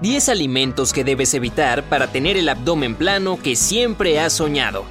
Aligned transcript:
10 0.00 0.30
alimentos 0.30 0.94
que 0.94 1.04
debes 1.04 1.34
evitar 1.34 1.82
para 1.84 2.06
tener 2.06 2.38
el 2.38 2.48
abdomen 2.48 2.94
plano 2.94 3.38
que 3.42 3.54
siempre 3.54 4.18
has 4.18 4.32
soñado. 4.32 4.84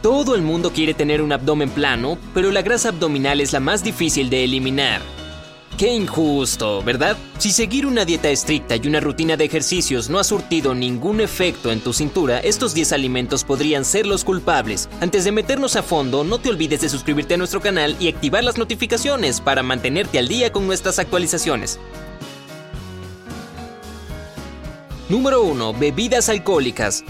Todo 0.00 0.34
el 0.34 0.40
mundo 0.40 0.72
quiere 0.72 0.94
tener 0.94 1.20
un 1.20 1.30
abdomen 1.30 1.68
plano, 1.68 2.16
pero 2.32 2.50
la 2.50 2.62
grasa 2.62 2.88
abdominal 2.88 3.42
es 3.42 3.52
la 3.52 3.60
más 3.60 3.84
difícil 3.84 4.30
de 4.30 4.44
eliminar. 4.44 5.02
Qué 5.76 5.92
injusto, 5.94 6.82
¿verdad? 6.82 7.16
Si 7.38 7.52
seguir 7.52 7.86
una 7.86 8.06
dieta 8.06 8.30
estricta 8.30 8.76
y 8.76 8.86
una 8.86 9.00
rutina 9.00 9.36
de 9.36 9.44
ejercicios 9.44 10.08
no 10.08 10.18
ha 10.18 10.24
surtido 10.24 10.74
ningún 10.74 11.20
efecto 11.20 11.72
en 11.72 11.80
tu 11.80 11.92
cintura, 11.92 12.38
estos 12.38 12.72
10 12.72 12.92
alimentos 12.92 13.44
podrían 13.44 13.84
ser 13.84 14.06
los 14.06 14.24
culpables. 14.24 14.88
Antes 15.02 15.24
de 15.24 15.32
meternos 15.32 15.76
a 15.76 15.82
fondo, 15.82 16.24
no 16.24 16.38
te 16.38 16.48
olvides 16.48 16.80
de 16.80 16.88
suscribirte 16.88 17.34
a 17.34 17.38
nuestro 17.38 17.60
canal 17.60 17.96
y 18.00 18.08
activar 18.08 18.44
las 18.44 18.56
notificaciones 18.56 19.42
para 19.42 19.62
mantenerte 19.62 20.18
al 20.18 20.28
día 20.28 20.52
con 20.52 20.66
nuestras 20.66 20.98
actualizaciones. 20.98 21.78
Número 25.10 25.42
1. 25.42 25.72
Bebidas 25.72 26.28
alcohólicas. 26.28 27.02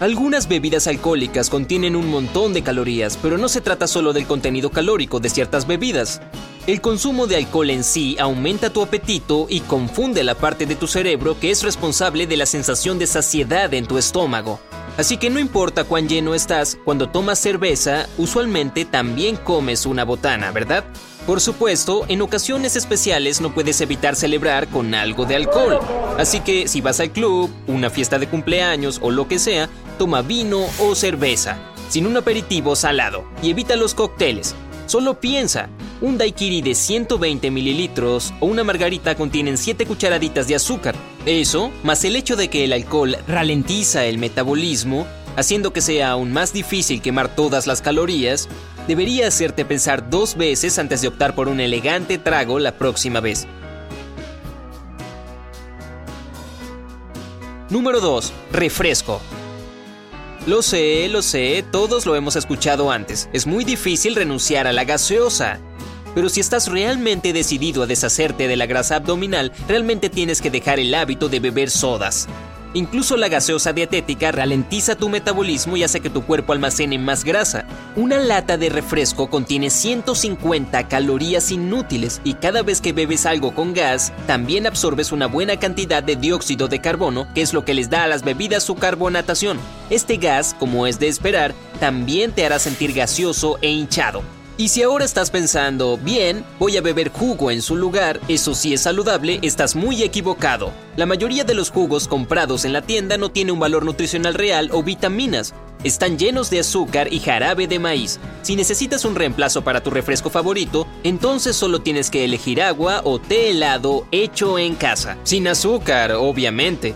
Algunas 0.00 0.48
bebidas 0.48 0.88
alcohólicas 0.88 1.48
contienen 1.48 1.94
un 1.94 2.10
montón 2.10 2.52
de 2.52 2.64
calorías, 2.64 3.16
pero 3.22 3.38
no 3.38 3.48
se 3.48 3.60
trata 3.60 3.86
solo 3.86 4.12
del 4.12 4.26
contenido 4.26 4.70
calórico 4.70 5.20
de 5.20 5.28
ciertas 5.28 5.64
bebidas. 5.64 6.20
El 6.66 6.80
consumo 6.80 7.28
de 7.28 7.36
alcohol 7.36 7.70
en 7.70 7.84
sí 7.84 8.16
aumenta 8.18 8.70
tu 8.70 8.82
apetito 8.82 9.46
y 9.48 9.60
confunde 9.60 10.24
la 10.24 10.34
parte 10.34 10.66
de 10.66 10.74
tu 10.74 10.88
cerebro 10.88 11.38
que 11.38 11.52
es 11.52 11.62
responsable 11.62 12.26
de 12.26 12.36
la 12.36 12.46
sensación 12.46 12.98
de 12.98 13.06
saciedad 13.06 13.72
en 13.74 13.86
tu 13.86 13.96
estómago. 13.96 14.58
Así 14.98 15.18
que 15.18 15.30
no 15.30 15.38
importa 15.38 15.84
cuán 15.84 16.08
lleno 16.08 16.34
estás, 16.34 16.76
cuando 16.84 17.08
tomas 17.08 17.38
cerveza, 17.38 18.08
usualmente 18.18 18.84
también 18.84 19.36
comes 19.36 19.86
una 19.86 20.04
botana, 20.04 20.50
¿verdad? 20.50 20.84
Por 21.26 21.40
supuesto, 21.40 22.06
en 22.08 22.22
ocasiones 22.22 22.76
especiales 22.76 23.40
no 23.40 23.54
puedes 23.54 23.80
evitar 23.80 24.16
celebrar 24.16 24.68
con 24.68 24.94
algo 24.94 25.26
de 25.26 25.36
alcohol. 25.36 25.78
Así 26.18 26.40
que 26.40 26.66
si 26.66 26.80
vas 26.80 26.98
al 27.00 27.12
club, 27.12 27.50
una 27.66 27.90
fiesta 27.90 28.18
de 28.18 28.28
cumpleaños 28.28 28.98
o 29.02 29.10
lo 29.10 29.28
que 29.28 29.38
sea, 29.38 29.68
toma 29.98 30.22
vino 30.22 30.64
o 30.78 30.94
cerveza, 30.94 31.58
sin 31.88 32.06
un 32.06 32.16
aperitivo 32.16 32.74
salado, 32.74 33.24
y 33.42 33.50
evita 33.50 33.76
los 33.76 33.94
cócteles. 33.94 34.54
Solo 34.86 35.20
piensa, 35.20 35.68
un 36.00 36.18
daiquiri 36.18 36.62
de 36.62 36.74
120 36.74 37.50
mililitros 37.50 38.32
o 38.40 38.46
una 38.46 38.64
margarita 38.64 39.14
contienen 39.14 39.56
7 39.56 39.86
cucharaditas 39.86 40.48
de 40.48 40.56
azúcar. 40.56 40.96
Eso, 41.26 41.70
más 41.82 42.04
el 42.04 42.16
hecho 42.16 42.34
de 42.34 42.48
que 42.48 42.64
el 42.64 42.72
alcohol 42.72 43.16
ralentiza 43.28 44.06
el 44.06 44.18
metabolismo, 44.18 45.06
haciendo 45.36 45.72
que 45.72 45.82
sea 45.82 46.12
aún 46.12 46.32
más 46.32 46.52
difícil 46.52 47.02
quemar 47.02 47.34
todas 47.34 47.66
las 47.66 47.82
calorías, 47.82 48.48
debería 48.88 49.28
hacerte 49.28 49.64
pensar 49.64 50.08
dos 50.08 50.36
veces 50.36 50.78
antes 50.78 51.02
de 51.02 51.08
optar 51.08 51.34
por 51.34 51.48
un 51.48 51.60
elegante 51.60 52.16
trago 52.16 52.58
la 52.58 52.72
próxima 52.72 53.20
vez. 53.20 53.46
Número 57.68 58.00
2. 58.00 58.32
Refresco. 58.52 59.20
Lo 60.46 60.62
sé, 60.62 61.06
lo 61.08 61.20
sé, 61.20 61.64
todos 61.70 62.06
lo 62.06 62.16
hemos 62.16 62.34
escuchado 62.34 62.90
antes. 62.90 63.28
Es 63.32 63.46
muy 63.46 63.62
difícil 63.64 64.16
renunciar 64.16 64.66
a 64.66 64.72
la 64.72 64.84
gaseosa. 64.84 65.60
Pero 66.14 66.28
si 66.28 66.40
estás 66.40 66.68
realmente 66.68 67.32
decidido 67.32 67.82
a 67.82 67.86
deshacerte 67.86 68.48
de 68.48 68.56
la 68.56 68.66
grasa 68.66 68.96
abdominal, 68.96 69.52
realmente 69.68 70.10
tienes 70.10 70.40
que 70.40 70.50
dejar 70.50 70.78
el 70.80 70.94
hábito 70.94 71.28
de 71.28 71.40
beber 71.40 71.70
sodas. 71.70 72.28
Incluso 72.72 73.16
la 73.16 73.28
gaseosa 73.28 73.72
dietética 73.72 74.30
ralentiza 74.30 74.94
tu 74.94 75.08
metabolismo 75.08 75.76
y 75.76 75.82
hace 75.82 76.00
que 76.00 76.10
tu 76.10 76.22
cuerpo 76.22 76.52
almacene 76.52 76.98
más 76.98 77.24
grasa. 77.24 77.64
Una 77.96 78.18
lata 78.18 78.56
de 78.56 78.68
refresco 78.68 79.28
contiene 79.28 79.70
150 79.70 80.86
calorías 80.86 81.50
inútiles 81.50 82.20
y 82.22 82.34
cada 82.34 82.62
vez 82.62 82.80
que 82.80 82.92
bebes 82.92 83.26
algo 83.26 83.54
con 83.56 83.74
gas, 83.74 84.12
también 84.28 84.68
absorbes 84.68 85.10
una 85.10 85.26
buena 85.26 85.58
cantidad 85.58 86.02
de 86.02 86.14
dióxido 86.14 86.68
de 86.68 86.80
carbono, 86.80 87.26
que 87.34 87.42
es 87.42 87.52
lo 87.52 87.64
que 87.64 87.74
les 87.74 87.90
da 87.90 88.04
a 88.04 88.08
las 88.08 88.22
bebidas 88.22 88.62
su 88.62 88.76
carbonatación. 88.76 89.58
Este 89.90 90.18
gas, 90.18 90.54
como 90.56 90.86
es 90.86 91.00
de 91.00 91.08
esperar, 91.08 91.54
también 91.80 92.30
te 92.30 92.46
hará 92.46 92.60
sentir 92.60 92.92
gaseoso 92.92 93.58
e 93.62 93.70
hinchado. 93.70 94.22
Y 94.60 94.68
si 94.68 94.82
ahora 94.82 95.06
estás 95.06 95.30
pensando, 95.30 95.96
bien, 95.96 96.44
voy 96.58 96.76
a 96.76 96.82
beber 96.82 97.08
jugo 97.08 97.50
en 97.50 97.62
su 97.62 97.76
lugar, 97.76 98.20
eso 98.28 98.54
sí 98.54 98.74
es 98.74 98.82
saludable, 98.82 99.38
estás 99.40 99.74
muy 99.74 100.02
equivocado. 100.02 100.70
La 100.96 101.06
mayoría 101.06 101.44
de 101.44 101.54
los 101.54 101.70
jugos 101.70 102.06
comprados 102.06 102.66
en 102.66 102.74
la 102.74 102.82
tienda 102.82 103.16
no 103.16 103.30
tiene 103.30 103.52
un 103.52 103.58
valor 103.58 103.86
nutricional 103.86 104.34
real 104.34 104.68
o 104.74 104.82
vitaminas. 104.82 105.54
Están 105.82 106.18
llenos 106.18 106.50
de 106.50 106.60
azúcar 106.60 107.10
y 107.10 107.20
jarabe 107.20 107.68
de 107.68 107.78
maíz. 107.78 108.20
Si 108.42 108.54
necesitas 108.54 109.06
un 109.06 109.14
reemplazo 109.14 109.64
para 109.64 109.82
tu 109.82 109.88
refresco 109.88 110.28
favorito, 110.28 110.86
entonces 111.04 111.56
solo 111.56 111.80
tienes 111.80 112.10
que 112.10 112.26
elegir 112.26 112.60
agua 112.60 113.00
o 113.04 113.18
té 113.18 113.48
helado 113.48 114.06
hecho 114.10 114.58
en 114.58 114.74
casa. 114.74 115.16
Sin 115.24 115.48
azúcar, 115.48 116.12
obviamente. 116.12 116.94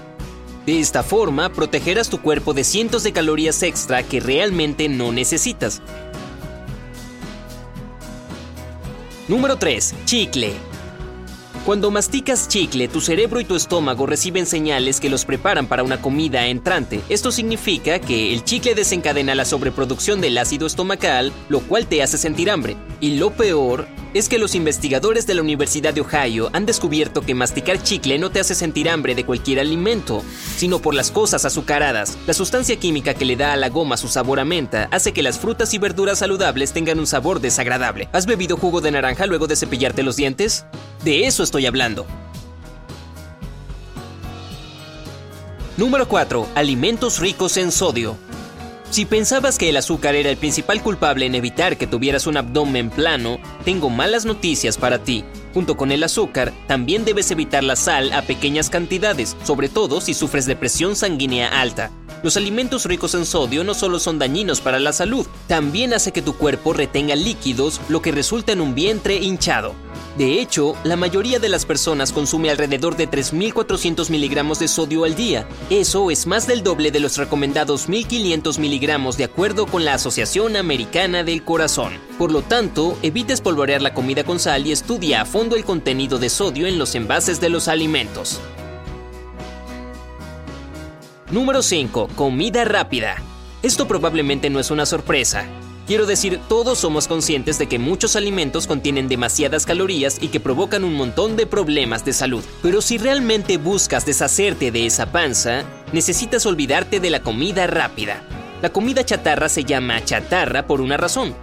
De 0.66 0.81
esta 0.81 1.02
forma, 1.02 1.50
protegerás 1.50 2.10
tu 2.10 2.20
cuerpo 2.20 2.52
de 2.52 2.64
cientos 2.64 3.04
de 3.04 3.12
calorías 3.12 3.62
extra 3.62 4.02
que 4.02 4.20
realmente 4.20 4.91
no 4.91 5.12
necesitas. 5.12 5.81
Número 9.26 9.56
3. 9.56 9.94
Chicle. 10.04 10.52
Cuando 11.64 11.90
masticas 11.90 12.46
chicle, 12.46 12.88
tu 12.88 13.00
cerebro 13.00 13.40
y 13.40 13.46
tu 13.46 13.56
estómago 13.56 14.04
reciben 14.04 14.44
señales 14.44 15.00
que 15.00 15.08
los 15.08 15.24
preparan 15.24 15.66
para 15.66 15.82
una 15.82 16.02
comida 16.02 16.46
entrante. 16.46 17.00
Esto 17.08 17.32
significa 17.32 17.98
que 18.00 18.34
el 18.34 18.44
chicle 18.44 18.74
desencadena 18.74 19.34
la 19.34 19.46
sobreproducción 19.46 20.20
del 20.20 20.36
ácido 20.36 20.66
estomacal, 20.66 21.32
lo 21.48 21.60
cual 21.60 21.86
te 21.86 22.02
hace 22.02 22.18
sentir 22.18 22.50
hambre. 22.50 22.76
Y 23.00 23.16
lo 23.16 23.30
peor 23.30 23.86
es 24.14 24.28
que 24.28 24.38
los 24.38 24.54
investigadores 24.54 25.26
de 25.26 25.34
la 25.34 25.42
Universidad 25.42 25.92
de 25.92 26.00
Ohio 26.00 26.48
han 26.52 26.66
descubierto 26.66 27.20
que 27.20 27.34
masticar 27.34 27.82
chicle 27.82 28.19
no 28.19 28.30
te 28.30 28.38
hace 28.38 28.54
sentir 28.54 28.88
hambre 28.88 29.16
de 29.16 29.26
cualquier 29.26 29.58
alimento, 29.58 30.22
sino 30.56 30.78
por 30.78 30.94
las 30.94 31.10
cosas 31.10 31.44
azucaradas. 31.44 32.16
La 32.26 32.32
sustancia 32.32 32.76
química 32.76 33.14
que 33.14 33.25
le 33.25 33.36
da 33.36 33.52
a 33.52 33.56
la 33.56 33.69
goma 33.69 33.97
su 33.97 34.06
sabor 34.06 34.38
a 34.38 34.44
menta 34.44 34.88
hace 34.92 35.12
que 35.12 35.22
las 35.22 35.38
frutas 35.38 35.75
y 35.75 35.78
verduras 35.78 36.20
saludables 36.20 36.72
tengan 36.72 37.00
un 37.00 37.08
sabor 37.08 37.41
desagradable. 37.41 38.08
¿Has 38.12 38.26
bebido 38.26 38.56
jugo 38.56 38.80
de 38.80 38.92
naranja 38.92 39.26
luego 39.26 39.48
de 39.48 39.56
cepillarte 39.56 40.04
los 40.04 40.16
dientes? 40.16 40.64
De 41.04 41.26
eso 41.26 41.42
estoy 41.42 41.66
hablando. 41.66 42.06
Número 45.76 46.06
4. 46.06 46.46
Alimentos 46.54 47.19
ricos 47.19 47.56
en 47.56 47.72
sodio. 47.72 48.16
Si 48.94 49.06
pensabas 49.06 49.59
que 49.59 49.69
el 49.71 49.77
azúcar 49.77 50.15
era 50.15 50.31
el 50.31 50.37
principal 50.37 50.81
culpable 50.81 51.27
en 51.27 51.34
evitar 51.34 51.77
que 51.77 51.88
tuvieras 51.88 52.28
un 52.28 52.37
abdomen 52.37 52.91
plano, 52.91 53.41
tengo 53.65 53.91
malas 53.91 54.25
noticias 54.25 54.78
para 54.78 55.00
ti. 55.00 55.25
Junto 55.53 55.77
con 55.77 55.91
el 55.91 56.05
azúcar, 56.05 56.53
también 56.69 57.05
debes 57.05 57.32
evitar 57.32 57.65
la 57.65 57.75
sal 57.75 58.12
a 58.12 58.22
pequeñas 58.22 58.71
cantidades, 58.71 59.37
sobre 59.43 59.69
todo 59.69 60.00
si 60.00 60.15
sufres 60.15 60.47
de 60.47 60.55
presión 60.55 60.94
sanguínea 60.94 61.60
alta. 61.60 61.91
Los 62.24 62.38
alimentos 62.38 62.86
ricos 62.86 63.14
en 63.14 63.26
sodio 63.26 63.64
no 63.64 63.74
solo 63.74 63.98
son 63.98 64.18
dañinos 64.18 64.62
para 64.62 64.80
la 64.80 64.94
salud, 64.94 65.26
también 65.46 65.92
hace 65.92 66.10
que 66.10 66.22
tu 66.22 66.34
cuerpo 66.34 66.72
retenga 66.72 67.14
líquidos, 67.14 67.82
lo 67.90 68.00
que 68.00 68.12
resulta 68.12 68.52
en 68.52 68.62
un 68.62 68.74
vientre 68.74 69.16
hinchado. 69.16 69.74
De 70.16 70.40
hecho, 70.40 70.74
la 70.84 70.96
mayoría 70.96 71.38
de 71.38 71.50
las 71.50 71.66
personas 71.66 72.12
consume 72.12 72.48
alrededor 72.48 72.96
de 72.96 73.10
3.400 73.10 74.08
miligramos 74.08 74.58
de 74.58 74.68
sodio 74.68 75.04
al 75.04 75.16
día. 75.16 75.46
Eso 75.68 76.10
es 76.10 76.26
más 76.26 76.46
del 76.46 76.62
doble 76.62 76.90
de 76.90 77.00
los 77.00 77.18
recomendados 77.18 77.90
1.500 77.90 78.58
miligramos 78.58 79.18
de 79.18 79.24
acuerdo 79.24 79.66
con 79.66 79.84
la 79.84 79.92
Asociación 79.92 80.56
Americana 80.56 81.24
del 81.24 81.44
Corazón. 81.44 81.92
Por 82.16 82.32
lo 82.32 82.40
tanto, 82.40 82.96
evita 83.02 83.34
espolvorear 83.34 83.82
la 83.82 83.92
comida 83.92 84.24
con 84.24 84.40
sal 84.40 84.66
y 84.66 84.72
estudia 84.72 85.20
a 85.20 85.24
fondo 85.26 85.56
el 85.56 85.64
contenido 85.66 86.18
de 86.18 86.30
sodio 86.30 86.66
en 86.68 86.78
los 86.78 86.94
envases 86.94 87.38
de 87.42 87.50
los 87.50 87.68
alimentos. 87.68 88.40
Número 91.30 91.62
5. 91.62 92.08
Comida 92.16 92.66
rápida. 92.66 93.16
Esto 93.62 93.88
probablemente 93.88 94.50
no 94.50 94.60
es 94.60 94.70
una 94.70 94.84
sorpresa. 94.84 95.46
Quiero 95.87 96.04
decir, 96.04 96.38
todos 96.50 96.78
somos 96.78 97.08
conscientes 97.08 97.58
de 97.58 97.66
que 97.66 97.78
muchos 97.78 98.14
alimentos 98.14 98.66
contienen 98.66 99.08
demasiadas 99.08 99.64
calorías 99.64 100.19
y 100.20 100.28
que 100.28 100.38
provocan 100.38 100.84
un 100.84 100.94
montón 100.94 101.37
de 101.37 101.46
problemas 101.46 102.04
de 102.04 102.12
salud. 102.12 102.44
Pero 102.62 102.82
si 102.82 102.99
realmente 102.99 103.56
buscas 103.56 104.04
deshacerte 104.04 104.70
de 104.70 104.84
esa 104.84 105.12
panza, 105.12 105.64
necesitas 105.93 106.44
olvidarte 106.44 107.00
de 107.00 107.08
la 107.08 107.20
comida 107.20 107.66
rápida. 107.66 108.22
La 108.60 108.69
comida 108.69 109.02
chatarra 109.02 109.49
se 109.49 109.64
llama 109.64 110.04
chatarra 110.04 110.66
por 110.66 110.82
una 110.82 110.99
razón. 110.99 111.34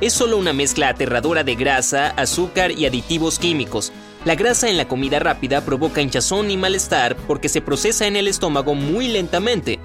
Es 0.00 0.12
solo 0.12 0.38
una 0.38 0.52
mezcla 0.52 0.88
aterradora 0.88 1.44
de 1.44 1.54
grasa, 1.54 2.08
azúcar 2.16 2.72
y 2.72 2.86
aditivos 2.86 3.38
químicos. 3.38 3.92
La 4.24 4.34
grasa 4.34 4.68
en 4.68 4.76
la 4.76 4.86
comida 4.86 5.18
rápida 5.18 5.62
provoca 5.62 6.02
hinchazón 6.02 6.50
y 6.50 6.58
malestar 6.58 7.16
porque 7.16 7.48
se 7.48 7.62
procesa 7.62 8.06
en 8.06 8.16
el 8.16 8.28
estómago 8.28 8.74
muy 8.74 9.08
lentamente. 9.08 9.80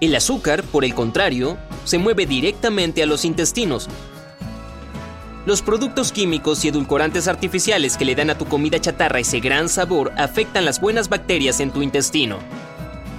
El 0.00 0.14
azúcar, 0.14 0.62
por 0.62 0.84
el 0.84 0.94
contrario, 0.94 1.58
se 1.84 1.98
mueve 1.98 2.24
directamente 2.24 3.02
a 3.02 3.06
los 3.06 3.24
intestinos. 3.24 3.88
Los 5.44 5.62
productos 5.62 6.12
químicos 6.12 6.64
y 6.64 6.68
edulcorantes 6.68 7.26
artificiales 7.26 7.96
que 7.96 8.04
le 8.04 8.14
dan 8.14 8.30
a 8.30 8.38
tu 8.38 8.44
comida 8.44 8.78
chatarra 8.80 9.18
ese 9.18 9.40
gran 9.40 9.68
sabor 9.68 10.12
afectan 10.16 10.64
las 10.64 10.80
buenas 10.80 11.08
bacterias 11.08 11.58
en 11.58 11.72
tu 11.72 11.82
intestino. 11.82 12.38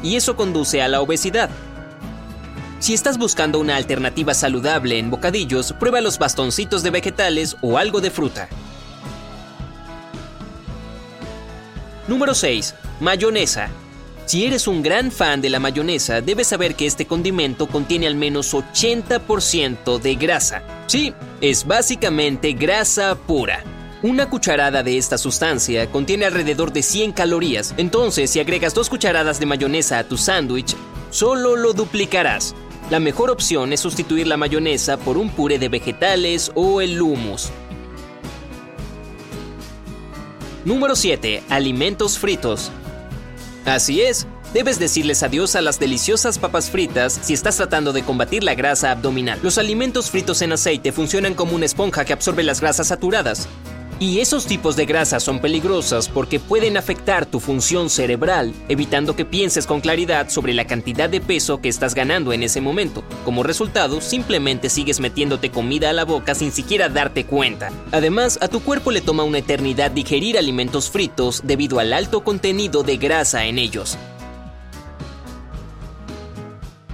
Y 0.02 0.16
eso 0.16 0.38
conduce 0.38 0.82
a 0.82 0.88
la 0.88 1.02
obesidad. 1.02 1.50
Si 2.80 2.94
estás 2.94 3.18
buscando 3.18 3.60
una 3.60 3.76
alternativa 3.76 4.34
saludable 4.34 5.00
en 5.00 5.10
bocadillos, 5.10 5.74
prueba 5.74 6.00
los 6.00 6.18
bastoncitos 6.18 6.82
de 6.82 6.92
vegetales 6.92 7.58
o 7.62 7.78
algo 7.78 8.00
de 8.00 8.10
fruta. 8.10 8.48
Número 12.10 12.34
6. 12.34 12.74
Mayonesa. 13.02 13.70
Si 14.26 14.44
eres 14.44 14.68
un 14.68 14.82
gran 14.82 15.12
fan 15.12 15.42
de 15.42 15.50
la 15.52 15.60
mayonesa, 15.60 16.22
debes 16.22 16.48
saber 16.48 16.74
que 16.74 16.88
este 16.88 17.06
condimento 17.06 17.68
contiene 17.68 18.08
al 18.08 18.16
menos 18.16 18.56
80% 18.56 20.00
de 20.00 20.16
grasa. 20.16 20.64
Sí, 20.88 21.14
es 21.40 21.68
básicamente 21.68 22.54
grasa 22.54 23.14
pura. 23.14 23.64
Una 24.02 24.28
cucharada 24.28 24.82
de 24.82 24.98
esta 24.98 25.20
sustancia 25.20 25.92
contiene 25.92 26.26
alrededor 26.26 26.74
de 26.74 26.82
100 26.82 27.12
calorías, 27.12 27.76
entonces 27.78 28.32
si 28.32 28.40
agregas 28.40 28.74
dos 28.74 28.90
cucharadas 28.90 29.40
de 29.40 29.46
mayonesa 29.46 30.00
a 30.00 30.04
tu 30.04 30.18
sándwich, 30.18 30.76
solo 31.12 31.56
lo 31.56 31.74
duplicarás. 31.74 32.56
La 32.90 33.00
mejor 33.00 33.30
opción 33.30 33.72
es 33.72 33.82
sustituir 33.82 34.26
la 34.26 34.38
mayonesa 34.38 34.98
por 34.98 35.16
un 35.20 35.30
puré 35.30 35.60
de 35.60 35.70
vegetales 35.70 36.52
o 36.56 36.82
el 36.82 37.00
hummus. 37.00 37.52
Número 40.70 40.96
7. 40.96 41.42
Alimentos 41.50 42.20
fritos. 42.20 42.72
Así 43.66 44.02
es, 44.02 44.28
Debes 44.54 44.80
decirles 44.80 45.22
adiós 45.22 45.56
a 45.56 45.62
las 45.62 45.80
deliciosas 45.80 46.40
papas 46.40 46.72
fritas 46.72 47.20
si 47.22 47.34
estás 47.34 47.58
tratando 47.58 47.94
de 47.94 48.04
combatir 48.04 48.44
la 48.44 48.56
grasa 48.56 48.90
abdominal. 48.90 49.40
Los 49.44 49.60
alimentos 49.60 50.10
fritos 50.10 50.42
en 50.42 50.52
aceite 50.54 50.92
funcionan 50.92 51.36
como 51.36 51.56
una 51.56 51.66
esponja 51.66 52.04
que 52.04 52.14
absorbe 52.14 52.42
las 52.42 52.60
grasas 52.60 52.88
saturadas. 52.88 53.48
Y 54.02 54.22
esos 54.22 54.46
tipos 54.46 54.78
de 54.78 54.86
grasas 54.86 55.24
son 55.24 55.40
peligrosas 55.40 56.08
porque 56.08 56.40
pueden 56.40 56.78
afectar 56.78 57.26
tu 57.26 57.42
función 57.42 57.90
cerebral, 57.90 58.54
evitando 58.70 59.14
que 59.14 59.26
pienses 59.26 59.68
con 59.68 59.82
claridad 59.82 60.30
sobre 60.30 60.54
la 60.54 60.66
cantidad 60.66 61.10
de 61.10 61.20
peso 61.20 61.60
que 61.60 61.68
estás 61.68 61.96
ganando 61.96 62.32
en 62.32 62.42
ese 62.42 62.62
momento. 62.62 63.04
Como 63.26 63.44
resultado, 63.44 64.00
simplemente 64.00 64.70
sigues 64.70 65.02
metiéndote 65.02 65.52
comida 65.52 65.90
a 65.90 65.94
la 65.94 66.06
boca 66.06 66.34
sin 66.34 66.54
siquiera 66.54 66.88
darte 66.88 67.26
cuenta. 67.26 67.72
Además, 67.92 68.40
a 68.42 68.48
tu 68.48 68.62
cuerpo 68.62 68.92
le 68.92 69.02
toma 69.02 69.24
una 69.24 69.40
eternidad 69.40 69.92
digerir 69.92 70.38
alimentos 70.38 70.90
fritos 70.90 71.42
debido 71.44 71.80
al 71.80 71.92
alto 71.92 72.24
contenido 72.24 72.84
de 72.84 72.96
grasa 72.96 73.48
en 73.48 73.60
ellos. 73.60 73.98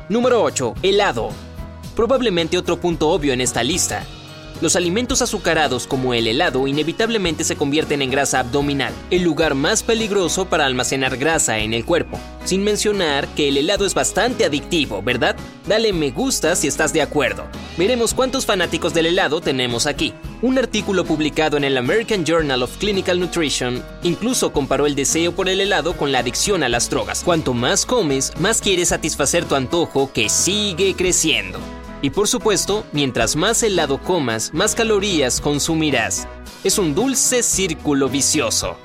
Número 0.10 0.42
8. 0.42 0.74
Helado. 0.82 1.30
Probablemente 1.96 2.58
otro 2.58 2.80
punto 2.80 3.10
obvio 3.10 3.32
en 3.32 3.42
esta 3.42 3.62
lista. 3.62 4.04
Los 4.62 4.78
alimentos 4.78 5.22
azucarados 5.22 5.86
como 5.86 6.14
el 6.14 6.28
helado 6.28 6.66
inevitablemente 6.66 7.44
se 7.44 7.58
convierten 7.58 8.02
en 8.02 8.10
grasa 8.10 8.40
abdominal, 8.40 8.94
el 9.12 9.22
lugar 9.22 9.54
más 9.54 9.84
peligroso 9.84 10.46
para 10.46 10.66
almacenar 10.66 11.18
grasa 11.18 11.60
en 11.60 11.74
el 11.74 11.84
cuerpo. 11.84 12.18
Sin 12.46 12.64
mencionar 12.64 13.28
que 13.30 13.50
el 13.50 13.58
helado 13.58 13.86
es 13.86 13.94
bastante 13.94 14.46
adictivo, 14.46 15.02
¿verdad? 15.02 15.36
Dale 15.68 15.92
me 15.92 16.12
gusta 16.12 16.56
si 16.56 16.68
estás 16.68 16.94
de 16.94 17.02
acuerdo. 17.02 17.44
Veremos 17.78 18.14
cuántos 18.14 18.46
fanáticos 18.46 18.94
del 18.94 19.08
helado 19.08 19.42
tenemos 19.42 19.88
aquí. 19.88 20.14
Un 20.42 20.58
artículo 20.58 21.04
publicado 21.04 21.58
en 21.58 21.66
el 21.66 21.78
American 21.78 22.24
Journal 22.24 22.64
of 22.64 22.78
Clinical 22.78 23.20
Nutrition 23.20 23.84
incluso 24.04 24.54
comparó 24.54 24.86
el 24.86 24.96
deseo 24.96 25.34
por 25.34 25.50
el 25.50 25.60
helado 25.60 25.98
con 25.98 26.14
la 26.14 26.20
adicción 26.20 26.64
a 26.64 26.70
las 26.70 26.90
drogas. 26.90 27.24
Cuanto 27.24 27.54
más 27.54 27.86
comes, 27.86 28.32
más 28.40 28.62
quieres 28.62 28.90
satisfacer 28.90 29.44
tu 29.44 29.56
antojo 29.56 30.14
que 30.14 30.30
sigue 30.30 30.96
creciendo. 30.96 31.60
Y 32.06 32.12
por 32.12 32.28
supuesto, 32.28 32.86
mientras 32.92 33.36
más 33.36 33.64
helado 33.64 33.98
comas, 33.98 34.54
más 34.54 34.76
calorías 34.76 35.42
consumirás. 35.42 36.28
Es 36.64 36.78
un 36.78 36.94
dulce 36.94 37.42
círculo 37.42 38.10
vicioso. 38.10 38.78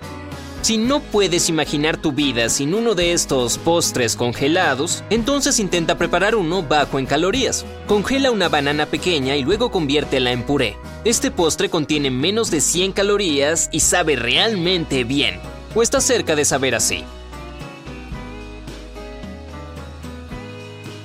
Si 0.63 0.79
no 0.79 1.01
puedes 1.01 1.51
imaginar 1.51 1.99
tu 1.99 2.13
vida 2.13 2.49
sin 2.49 2.73
uno 2.73 2.95
de 2.95 3.13
estos 3.13 3.59
postres 3.59 4.17
congelados, 4.17 5.05
entonces 5.11 5.59
intenta 5.59 5.99
preparar 5.99 6.35
uno 6.35 6.63
bajo 6.63 6.99
en 6.99 7.05
calorías. 7.05 7.67
Congela 7.87 8.31
una 8.31 8.49
banana 8.49 8.87
pequeña 8.87 9.37
y 9.37 9.43
luego 9.43 9.71
conviértela 9.71 10.33
en 10.33 10.43
puré. 10.43 10.79
Este 11.05 11.31
postre 11.31 11.69
contiene 11.69 12.11
menos 12.11 12.51
de 12.51 12.63
100 12.63 12.93
calorías 12.93 13.69
y 13.71 13.81
sabe 13.81 14.17
realmente 14.17 15.05
bien. 15.05 15.41
O 15.75 15.83
está 15.83 16.01
cerca 16.01 16.37
de 16.37 16.47
saber 16.47 16.75
así. 16.75 17.05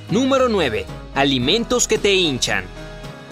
Número 0.10 0.48
9. 0.48 0.86
Alimentos 1.16 1.88
que 1.88 1.98
te 1.98 2.14
hinchan. 2.14 2.66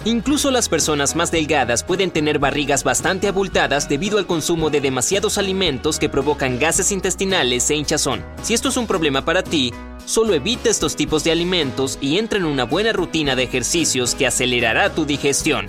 Incluso 0.06 0.50
las 0.50 0.70
personas 0.70 1.14
más 1.16 1.30
delgadas 1.30 1.84
pueden 1.84 2.10
tener 2.10 2.38
barrigas 2.38 2.82
bastante 2.82 3.28
abultadas 3.28 3.90
debido 3.90 4.16
al 4.16 4.26
consumo 4.26 4.70
de 4.70 4.80
demasiados 4.80 5.36
alimentos 5.36 5.98
que 5.98 6.08
provocan 6.08 6.58
gases 6.58 6.92
intestinales 6.92 7.68
e 7.68 7.74
hinchazón. 7.74 8.24
Si 8.42 8.54
esto 8.54 8.70
es 8.70 8.78
un 8.78 8.86
problema 8.86 9.26
para 9.26 9.42
ti, 9.42 9.70
solo 10.06 10.32
evita 10.32 10.70
estos 10.70 10.96
tipos 10.96 11.24
de 11.24 11.32
alimentos 11.32 11.98
y 12.00 12.16
entra 12.16 12.38
en 12.38 12.46
una 12.46 12.64
buena 12.64 12.94
rutina 12.94 13.36
de 13.36 13.42
ejercicios 13.42 14.14
que 14.14 14.26
acelerará 14.26 14.88
tu 14.94 15.04
digestión. 15.04 15.68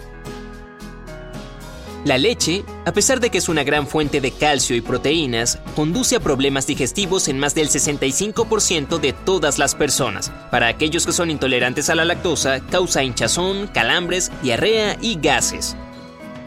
La 2.05 2.19
leche, 2.19 2.63
a 2.85 2.91
pesar 2.91 3.19
de 3.19 3.31
que 3.31 3.39
es 3.39 3.49
una 3.49 3.63
gran 3.63 3.87
fuente 3.87 4.21
de 4.21 4.29
calcio 4.29 4.75
y 4.75 4.81
proteínas, 4.81 5.57
conduce 5.75 6.15
a 6.15 6.19
problemas 6.19 6.67
digestivos 6.67 7.27
en 7.27 7.39
más 7.39 7.55
del 7.55 7.67
65% 7.67 8.99
de 8.99 9.11
todas 9.11 9.57
las 9.57 9.73
personas. 9.73 10.31
Para 10.51 10.67
aquellos 10.67 11.07
que 11.07 11.13
son 11.13 11.31
intolerantes 11.31 11.89
a 11.89 11.95
la 11.95 12.05
lactosa, 12.05 12.59
causa 12.59 13.03
hinchazón, 13.03 13.65
calambres, 13.73 14.31
diarrea 14.43 14.99
y 15.01 15.15
gases. 15.19 15.75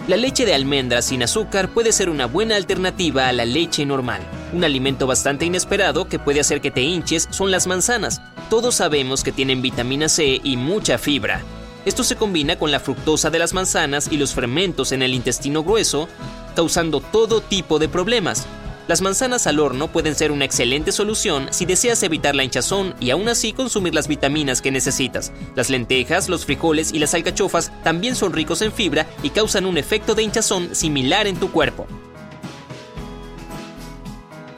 La 0.06 0.16
leche 0.16 0.46
de 0.46 0.54
almendras 0.54 1.06
sin 1.06 1.24
azúcar 1.24 1.70
puede 1.70 1.90
ser 1.90 2.08
una 2.08 2.26
buena 2.26 2.54
alternativa 2.54 3.26
a 3.26 3.32
la 3.32 3.44
leche 3.44 3.84
normal. 3.84 4.20
Un 4.52 4.62
alimento 4.62 5.08
bastante 5.08 5.44
inesperado 5.44 6.08
que 6.08 6.20
puede 6.20 6.38
hacer 6.38 6.60
que 6.60 6.70
te 6.70 6.82
hinches 6.82 7.26
son 7.32 7.50
las 7.50 7.66
manzanas. 7.66 8.22
Todos 8.48 8.76
sabemos 8.76 9.24
que 9.24 9.32
tienen 9.32 9.60
vitamina 9.60 10.08
C 10.08 10.40
y 10.40 10.56
mucha 10.56 10.98
fibra, 10.98 11.42
esto 11.88 12.04
se 12.04 12.16
combina 12.16 12.56
con 12.56 12.70
la 12.70 12.80
fructosa 12.80 13.30
de 13.30 13.38
las 13.38 13.54
manzanas 13.54 14.08
y 14.10 14.18
los 14.18 14.34
fermentos 14.34 14.92
en 14.92 15.02
el 15.02 15.14
intestino 15.14 15.64
grueso, 15.64 16.06
causando 16.54 17.00
todo 17.00 17.40
tipo 17.40 17.78
de 17.78 17.88
problemas. 17.88 18.46
Las 18.88 19.00
manzanas 19.00 19.46
al 19.46 19.58
horno 19.58 19.88
pueden 19.88 20.14
ser 20.14 20.30
una 20.30 20.44
excelente 20.44 20.92
solución 20.92 21.48
si 21.50 21.64
deseas 21.66 22.02
evitar 22.02 22.34
la 22.34 22.44
hinchazón 22.44 22.94
y 23.00 23.10
aún 23.10 23.28
así 23.28 23.52
consumir 23.52 23.94
las 23.94 24.06
vitaminas 24.06 24.62
que 24.62 24.70
necesitas. 24.70 25.32
Las 25.54 25.70
lentejas, 25.70 26.28
los 26.28 26.44
frijoles 26.44 26.92
y 26.92 26.98
las 26.98 27.14
alcachofas 27.14 27.72
también 27.82 28.14
son 28.14 28.32
ricos 28.32 28.62
en 28.62 28.72
fibra 28.72 29.06
y 29.22 29.30
causan 29.30 29.66
un 29.66 29.78
efecto 29.78 30.14
de 30.14 30.22
hinchazón 30.22 30.74
similar 30.74 31.26
en 31.26 31.36
tu 31.36 31.50
cuerpo. 31.50 31.86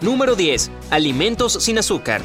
Número 0.01 0.35
10. 0.35 0.71
Alimentos 0.91 1.53
sin 1.55 1.79
azúcar. 1.79 2.23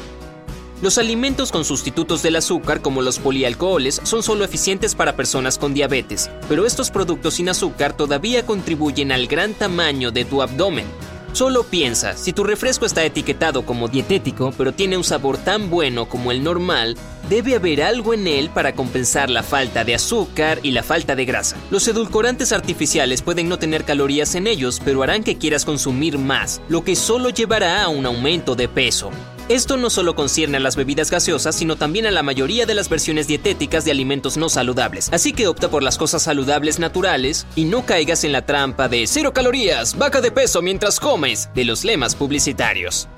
Los 0.82 0.98
alimentos 0.98 1.52
con 1.52 1.64
sustitutos 1.64 2.22
del 2.22 2.36
azúcar 2.36 2.82
como 2.82 3.00
los 3.00 3.18
polialcoholes 3.18 3.98
son 4.04 4.22
solo 4.22 4.44
eficientes 4.44 4.94
para 4.94 5.16
personas 5.16 5.56
con 5.56 5.72
diabetes, 5.72 6.30
pero 6.50 6.66
estos 6.66 6.90
productos 6.90 7.34
sin 7.34 7.48
azúcar 7.48 7.96
todavía 7.96 8.44
contribuyen 8.44 9.10
al 9.10 9.26
gran 9.26 9.54
tamaño 9.54 10.10
de 10.10 10.26
tu 10.26 10.42
abdomen. 10.42 10.84
Solo 11.32 11.64
piensa, 11.64 12.14
si 12.14 12.34
tu 12.34 12.44
refresco 12.44 12.84
está 12.84 13.04
etiquetado 13.04 13.64
como 13.64 13.88
dietético, 13.88 14.52
pero 14.56 14.72
tiene 14.72 14.98
un 14.98 15.04
sabor 15.04 15.38
tan 15.38 15.70
bueno 15.70 16.10
como 16.10 16.30
el 16.30 16.44
normal, 16.44 16.96
debe 17.30 17.54
haber 17.54 17.82
algo 17.82 18.12
en 18.12 18.26
él 18.26 18.50
para 18.50 18.74
compensar 18.74 19.30
la 19.30 19.42
falta 19.42 19.82
de 19.84 19.94
azúcar 19.94 20.60
y 20.62 20.72
la 20.72 20.82
falta 20.82 21.16
de 21.16 21.24
grasa. 21.24 21.56
Los 21.70 21.88
edulcorantes 21.88 22.52
artificiales 22.52 23.22
pueden 23.22 23.48
no 23.48 23.58
tener 23.58 23.84
calorías 23.84 24.34
en 24.34 24.46
ellos, 24.46 24.80
pero 24.84 25.02
harán 25.02 25.24
que 25.24 25.38
quieras 25.38 25.64
consumir 25.64 26.18
más, 26.18 26.60
lo 26.68 26.84
que 26.84 26.96
solo 26.96 27.30
llevará 27.30 27.82
a 27.82 27.88
un 27.88 28.04
aumento 28.04 28.54
de 28.54 28.68
peso. 28.68 29.10
Esto 29.48 29.76
no 29.76 29.90
solo 29.90 30.16
concierne 30.16 30.56
a 30.56 30.60
las 30.60 30.74
bebidas 30.74 31.08
gaseosas, 31.08 31.54
sino 31.54 31.76
también 31.76 32.04
a 32.06 32.10
la 32.10 32.24
mayoría 32.24 32.66
de 32.66 32.74
las 32.74 32.88
versiones 32.88 33.28
dietéticas 33.28 33.84
de 33.84 33.92
alimentos 33.92 34.36
no 34.36 34.48
saludables. 34.48 35.08
Así 35.12 35.32
que 35.32 35.46
opta 35.46 35.70
por 35.70 35.84
las 35.84 35.98
cosas 35.98 36.24
saludables 36.24 36.80
naturales 36.80 37.46
y 37.54 37.64
no 37.64 37.86
caigas 37.86 38.24
en 38.24 38.32
la 38.32 38.44
trampa 38.44 38.88
de 38.88 39.06
cero 39.06 39.32
calorías, 39.32 39.96
baja 39.96 40.20
de 40.20 40.32
peso 40.32 40.62
mientras 40.62 40.98
comes 40.98 41.48
de 41.54 41.64
los 41.64 41.84
lemas 41.84 42.16
publicitarios. 42.16 43.08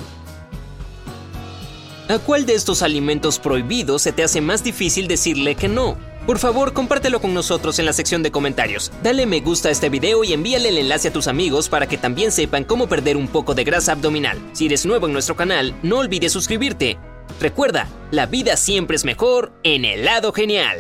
¿A 2.11 2.19
cuál 2.19 2.45
de 2.45 2.55
estos 2.55 2.83
alimentos 2.83 3.39
prohibidos 3.39 4.03
se 4.03 4.13
te 4.13 4.23
hace 4.23 4.43
más 4.43 4.63
difícil 4.63 5.09
decirle 5.09 5.55
que 5.55 5.69
no? 5.69 5.97
Por 6.29 6.39
favor, 6.39 6.75
compártelo 6.75 7.23
con 7.23 7.33
nosotros 7.33 7.79
en 7.79 7.87
la 7.87 7.95
sección 7.95 8.23
de 8.23 8.31
comentarios. 8.31 8.93
Dale 9.03 9.25
me 9.25 9.41
gusta 9.41 9.71
a 9.71 9.73
este 9.73 9.89
video 9.89 10.25
y 10.25 10.35
envíale 10.35 10.69
el 10.69 10.77
enlace 10.77 11.09
a 11.09 11.11
tus 11.11 11.27
amigos 11.27 11.71
para 11.71 11.87
que 11.87 11.97
también 11.97 12.33
sepan 12.33 12.65
cómo 12.65 12.87
perder 12.87 13.17
un 13.17 13.29
poco 13.29 13.55
de 13.55 13.65
grasa 13.65 13.93
abdominal. 13.93 14.39
Si 14.53 14.67
eres 14.67 14.85
nuevo 14.85 15.07
en 15.07 15.15
nuestro 15.15 15.37
canal, 15.37 15.75
no 15.83 16.01
olvides 16.01 16.31
suscribirte. 16.31 16.99
Recuerda, 17.41 17.89
la 18.11 18.27
vida 18.27 18.59
siempre 18.59 18.97
es 18.97 19.07
mejor 19.07 19.53
en 19.63 19.87
el 19.87 20.05
lado 20.05 20.35
genial. 20.35 20.77